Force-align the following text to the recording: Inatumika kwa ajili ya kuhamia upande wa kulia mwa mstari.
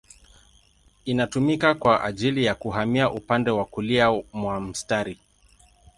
Inatumika 1.05 1.73
kwa 1.75 2.03
ajili 2.03 2.45
ya 2.45 2.55
kuhamia 2.55 3.11
upande 3.11 3.51
wa 3.51 3.65
kulia 3.65 4.11
mwa 4.33 4.59
mstari. 4.61 5.19